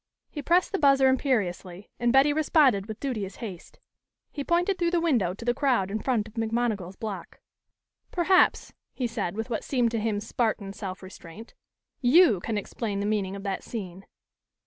[0.31, 3.77] He pressed the buzzer imperiously, and Betty responded with duteous haste.
[4.31, 7.39] He pointed through the window to the crowd in front of McMonigal's block.
[8.09, 11.53] "Perhaps," he said, with what seemed to him Spartan self restraint,
[12.01, 14.07] "you can explain the meaning of that scene."